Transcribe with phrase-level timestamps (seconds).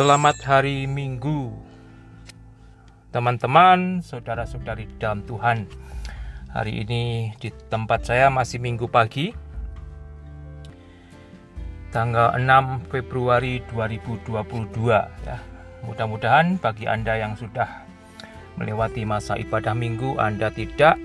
[0.00, 1.52] Selamat hari Minggu,
[3.12, 5.68] teman-teman, saudara-saudari dalam Tuhan.
[6.56, 9.36] Hari ini di tempat saya masih Minggu pagi,
[11.92, 15.04] tanggal 6 Februari 2022.
[15.28, 15.36] Ya,
[15.84, 17.84] mudah-mudahan bagi anda yang sudah
[18.56, 20.96] melewati masa ibadah Minggu, anda tidak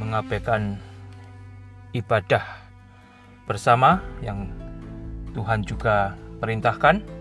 [0.00, 0.80] mengabaikan
[1.92, 2.56] ibadah
[3.44, 4.48] bersama yang
[5.36, 7.20] Tuhan juga perintahkan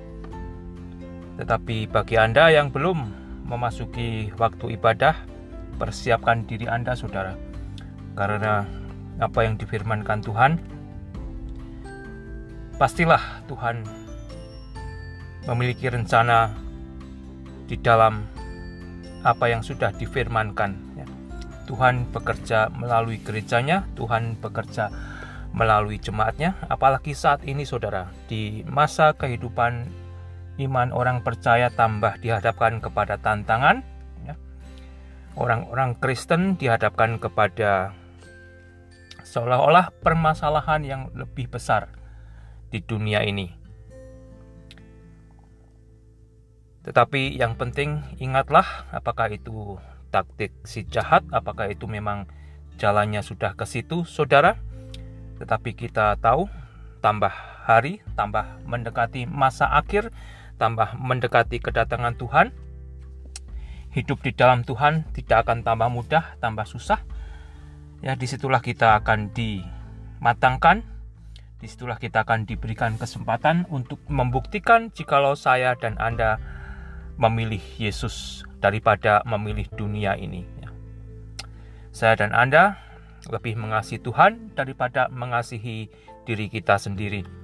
[1.39, 2.97] tetapi bagi Anda yang belum
[3.47, 5.15] memasuki waktu ibadah,
[5.79, 7.35] persiapkan diri Anda, saudara,
[8.15, 8.67] karena
[9.19, 10.51] apa yang difirmankan Tuhan,
[12.79, 13.83] pastilah Tuhan
[15.45, 16.53] memiliki rencana
[17.65, 18.25] di dalam
[19.21, 20.71] apa yang sudah difirmankan.
[20.97, 21.07] Ya.
[21.69, 24.89] Tuhan bekerja melalui gerejanya, Tuhan bekerja
[25.51, 29.87] melalui jemaatnya, apalagi saat ini saudara, di masa kehidupan
[30.61, 33.81] iman orang percaya tambah dihadapkan kepada tantangan.
[34.25, 34.35] Ya.
[35.33, 37.95] Orang-orang Kristen dihadapkan kepada
[39.25, 41.89] seolah-olah permasalahan yang lebih besar
[42.69, 43.61] di dunia ini.
[46.81, 49.77] Tetapi yang penting ingatlah apakah itu
[50.09, 52.25] taktik si jahat, apakah itu memang
[52.81, 54.57] jalannya sudah ke situ, saudara.
[55.37, 56.49] Tetapi kita tahu
[57.05, 57.31] tambah
[57.65, 60.09] hari, tambah mendekati masa akhir,
[60.61, 62.53] tambah mendekati kedatangan Tuhan,
[63.97, 67.01] hidup di dalam Tuhan tidak akan tambah mudah, tambah susah.
[68.05, 70.85] Ya, di situlah kita akan dimatangkan,
[71.57, 76.37] di situlah kita akan diberikan kesempatan untuk membuktikan jikalau saya dan Anda
[77.17, 80.45] memilih Yesus daripada memilih dunia ini.
[80.61, 80.69] Ya.
[81.89, 82.77] Saya dan Anda
[83.29, 85.89] lebih mengasihi Tuhan daripada mengasihi
[86.25, 87.40] diri kita sendiri.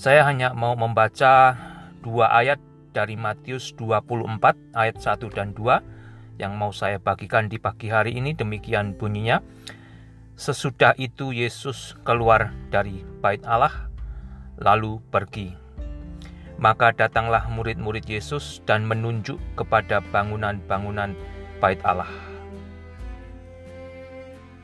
[0.00, 1.60] Saya hanya mau membaca
[2.00, 2.56] dua ayat
[2.96, 4.32] dari Matius 24
[4.72, 9.44] ayat 1 dan 2 yang mau saya bagikan di pagi hari ini demikian bunyinya.
[10.40, 13.92] Sesudah itu Yesus keluar dari bait Allah
[14.56, 15.52] lalu pergi.
[16.56, 21.12] Maka datanglah murid-murid Yesus dan menunjuk kepada bangunan-bangunan
[21.60, 22.08] bait Allah.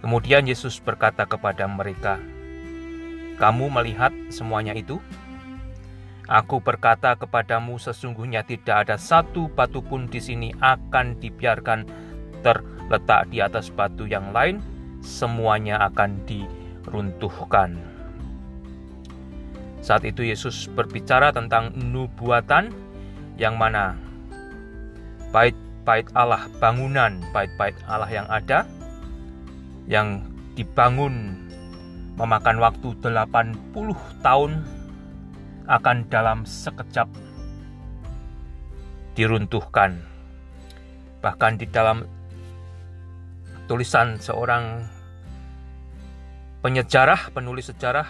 [0.01, 2.17] Kemudian Yesus berkata kepada mereka,
[3.37, 4.97] "Kamu melihat semuanya itu?"
[6.27, 11.87] Aku berkata kepadamu, sesungguhnya tidak ada satu batu pun di sini akan dibiarkan
[12.43, 14.59] terletak di atas batu yang lain,
[15.07, 17.79] semuanya akan diruntuhkan.
[19.87, 22.75] Saat itu Yesus berbicara tentang nubuatan
[23.39, 23.95] yang mana
[25.31, 28.67] bait-bait Allah, bangunan bait-bait Allah yang ada
[29.87, 30.27] yang
[30.59, 31.39] dibangun
[32.19, 33.95] memakan waktu 80
[34.27, 34.76] tahun
[35.67, 37.11] akan dalam sekejap
[39.19, 39.99] diruntuhkan.
[41.25, 42.07] Bahkan di dalam
[43.67, 44.87] tulisan seorang
[46.63, 48.07] penyejarah, penulis sejarah,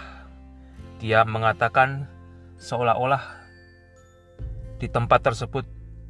[1.00, 2.08] dia mengatakan
[2.60, 3.22] seolah-olah
[4.76, 5.64] di tempat tersebut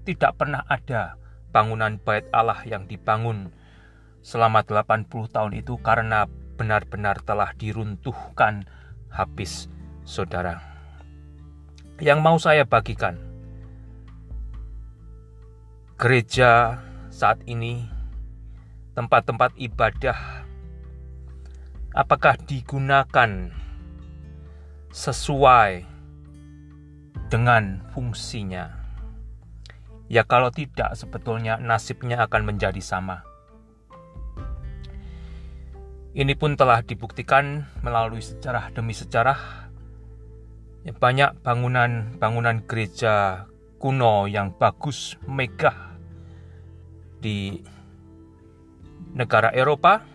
[0.07, 1.19] tidak pernah ada
[1.55, 3.55] bangunan bait Allah yang dibangun
[4.23, 6.27] selama 80 tahun itu karena
[6.59, 8.67] benar-benar telah diruntuhkan
[9.11, 9.71] habis
[10.03, 10.76] saudara
[12.01, 13.17] yang mau saya bagikan.
[15.97, 16.77] Gereja
[17.09, 17.89] saat ini,
[18.93, 20.45] tempat-tempat ibadah,
[21.97, 23.49] apakah digunakan
[24.93, 25.89] sesuai
[27.33, 28.77] dengan fungsinya?
[30.07, 33.25] Ya, kalau tidak, sebetulnya nasibnya akan menjadi sama.
[36.17, 39.66] Ini pun telah dibuktikan melalui sejarah demi sejarah
[40.95, 43.47] banyak bangunan-bangunan gereja
[43.83, 45.99] kuno yang bagus, megah
[47.19, 47.59] di
[49.11, 50.07] negara Eropa.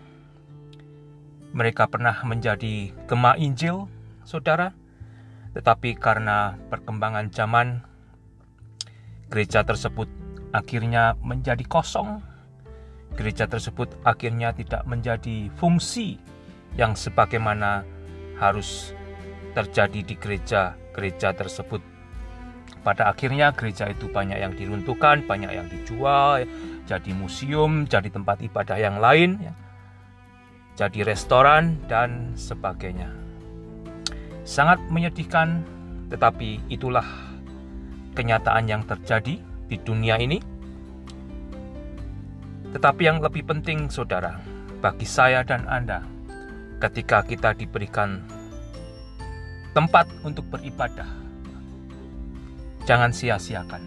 [1.52, 3.84] Mereka pernah menjadi gema Injil,
[4.24, 4.72] saudara,
[5.52, 7.84] tetapi karena perkembangan zaman,
[9.28, 10.08] gereja tersebut
[10.56, 12.24] akhirnya menjadi kosong.
[13.12, 16.16] Gereja tersebut akhirnya tidak menjadi fungsi
[16.80, 17.84] yang sebagaimana
[18.40, 18.96] harus
[19.52, 21.80] terjadi di gereja-gereja tersebut.
[22.82, 26.42] Pada akhirnya gereja itu banyak yang diruntuhkan, banyak yang dijual,
[26.88, 29.54] jadi museum, jadi tempat ibadah yang lain, ya.
[30.74, 33.06] jadi restoran dan sebagainya.
[34.42, 35.62] Sangat menyedihkan,
[36.10, 37.06] tetapi itulah
[38.18, 39.38] kenyataan yang terjadi
[39.70, 40.42] di dunia ini.
[42.74, 44.42] Tetapi yang lebih penting, saudara,
[44.82, 46.02] bagi saya dan Anda,
[46.82, 48.26] ketika kita diberikan
[49.72, 51.08] tempat untuk beribadah.
[52.84, 53.82] Jangan sia-siakan.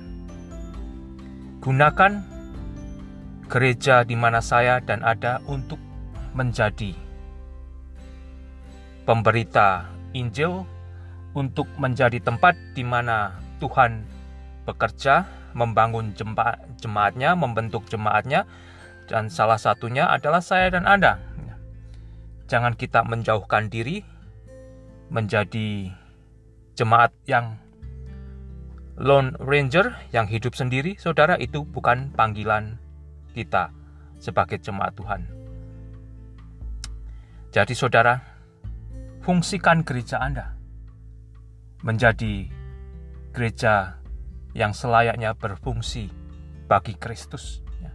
[1.61, 2.13] Gunakan
[3.45, 5.77] gereja di mana saya dan ada untuk
[6.33, 6.93] menjadi
[9.05, 9.85] pemberita
[10.17, 10.65] Injil,
[11.37, 14.07] untuk menjadi tempat di mana Tuhan
[14.65, 18.49] bekerja, membangun jemaat, jemaatnya, membentuk jemaatnya,
[19.05, 21.21] dan salah satunya adalah saya dan Anda.
[22.49, 24.01] Jangan kita menjauhkan diri
[25.09, 25.91] menjadi
[26.75, 27.57] jemaat yang
[28.95, 32.79] Lone Ranger yang hidup sendiri, saudara, itu bukan panggilan
[33.35, 33.71] kita
[34.23, 35.27] sebagai jemaat Tuhan.
[37.51, 38.23] Jadi, saudara,
[39.19, 40.55] fungsikan gereja Anda
[41.83, 42.47] menjadi
[43.35, 43.99] gereja
[44.55, 46.07] yang selayaknya berfungsi
[46.71, 47.59] bagi Kristus.
[47.83, 47.91] Ya.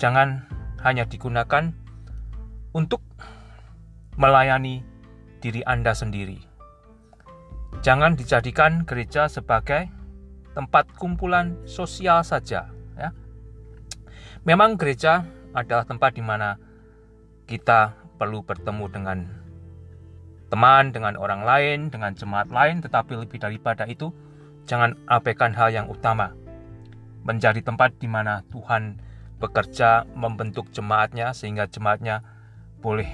[0.00, 0.48] Jangan
[0.80, 1.76] hanya digunakan
[2.72, 3.04] untuk
[4.16, 4.80] melayani
[5.40, 6.50] diri Anda sendiri
[7.80, 9.88] Jangan dijadikan gereja sebagai
[10.52, 12.68] tempat kumpulan sosial saja.
[12.98, 13.14] Ya.
[14.44, 16.58] Memang gereja adalah tempat di mana
[17.46, 19.18] kita perlu bertemu dengan
[20.50, 24.10] teman, dengan orang lain, dengan jemaat lain, tetapi lebih daripada itu,
[24.66, 26.34] jangan abaikan hal yang utama.
[27.22, 28.98] Menjadi tempat di mana Tuhan
[29.40, 32.20] bekerja membentuk jemaatnya sehingga jemaatnya
[32.84, 33.08] boleh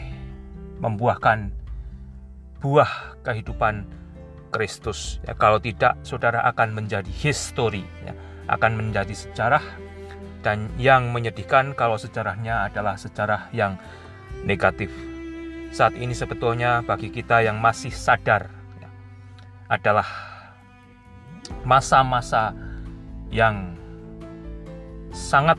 [0.83, 1.66] membuahkan
[2.67, 3.87] buah kehidupan
[4.51, 5.23] Kristus.
[5.23, 8.11] Ya, kalau tidak, saudara akan menjadi histori, ya,
[8.51, 9.63] akan menjadi sejarah
[10.43, 13.79] dan yang menyedihkan kalau sejarahnya adalah sejarah yang
[14.43, 14.91] negatif.
[15.71, 18.51] Saat ini sebetulnya bagi kita yang masih sadar
[18.83, 18.91] ya,
[19.71, 20.07] adalah
[21.63, 22.51] masa-masa
[23.31, 23.79] yang
[25.15, 25.59] sangat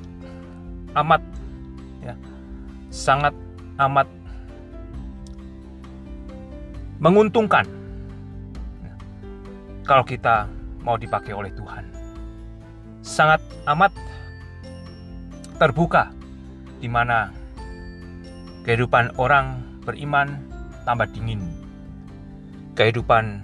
[0.95, 1.23] amat
[2.03, 2.15] ya,
[2.91, 3.31] sangat
[3.79, 4.07] amat
[6.97, 7.65] menguntungkan
[9.87, 10.49] kalau kita
[10.83, 11.85] mau dipakai oleh Tuhan.
[13.05, 13.39] Sangat
[13.69, 13.95] amat
[15.57, 16.11] terbuka
[16.83, 17.31] di mana
[18.67, 20.43] kehidupan orang beriman
[20.83, 21.39] tambah dingin.
[22.75, 23.41] Kehidupan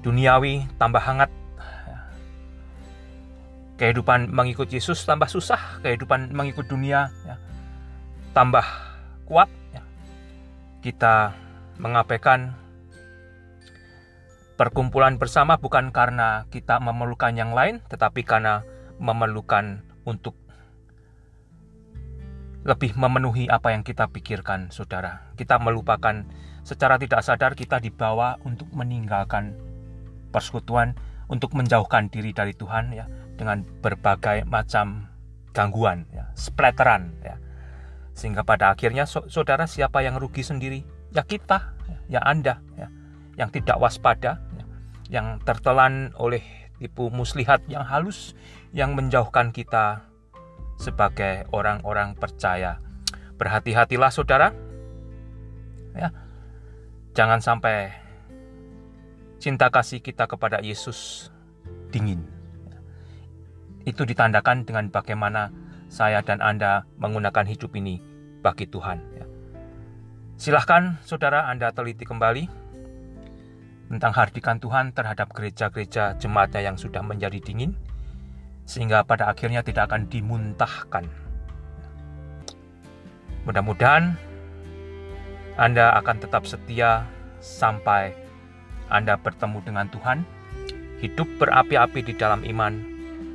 [0.00, 1.28] duniawi tambah hangat.
[3.76, 7.36] Kehidupan mengikut Yesus tambah susah, kehidupan mengikut dunia ya,
[8.32, 8.64] tambah
[9.28, 9.52] kuat.
[9.76, 9.84] Ya.
[10.80, 11.36] Kita
[11.76, 12.56] mengabaikan
[14.56, 18.64] Perkumpulan bersama bukan karena kita memerlukan yang lain, tetapi karena
[18.96, 20.32] memerlukan untuk
[22.64, 25.28] lebih memenuhi apa yang kita pikirkan, saudara.
[25.36, 26.24] Kita melupakan
[26.64, 29.60] secara tidak sadar kita dibawa untuk meninggalkan
[30.32, 30.96] persekutuan,
[31.28, 33.04] untuk menjauhkan diri dari Tuhan ya
[33.36, 35.12] dengan berbagai macam
[35.52, 37.36] gangguan, ya, splatteran ya.
[38.16, 40.95] Sehingga pada akhirnya saudara siapa yang rugi sendiri?
[41.16, 42.92] Ya kita, ya, ya Anda ya
[43.40, 44.44] yang tidak waspada,
[45.08, 46.44] yang tertelan oleh
[46.76, 48.36] tipu muslihat yang halus
[48.76, 50.04] yang menjauhkan kita
[50.76, 52.84] sebagai orang-orang percaya.
[53.40, 54.52] Berhati-hatilah saudara.
[55.96, 56.12] Ya.
[57.16, 57.96] Jangan sampai
[59.40, 61.32] cinta kasih kita kepada Yesus
[61.88, 62.20] dingin.
[63.88, 65.48] Itu ditandakan dengan bagaimana
[65.88, 68.04] saya dan Anda menggunakan hidup ini
[68.44, 69.16] bagi Tuhan.
[70.36, 72.44] Silahkan saudara Anda teliti kembali
[73.88, 77.72] tentang hardikan Tuhan terhadap gereja-gereja jemaatnya yang sudah menjadi dingin,
[78.68, 81.08] sehingga pada akhirnya tidak akan dimuntahkan.
[83.48, 84.12] Mudah-mudahan
[85.56, 87.08] Anda akan tetap setia
[87.40, 88.12] sampai
[88.92, 90.20] Anda bertemu dengan Tuhan,
[91.00, 92.76] hidup berapi-api di dalam iman,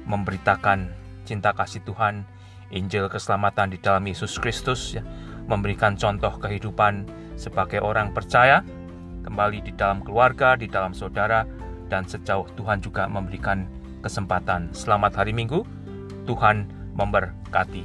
[0.05, 0.93] memberitakan
[1.25, 2.29] cinta kasih Tuhan,
[2.69, 5.03] Injil keselamatan di dalam Yesus Kristus, ya,
[5.51, 7.03] memberikan contoh kehidupan
[7.35, 8.63] sebagai orang percaya,
[9.27, 11.43] kembali di dalam keluarga, di dalam saudara,
[11.91, 13.67] dan sejauh Tuhan juga memberikan
[13.99, 14.71] kesempatan.
[14.71, 15.67] Selamat hari Minggu,
[16.23, 17.83] Tuhan memberkati.